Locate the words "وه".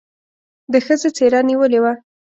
1.83-1.93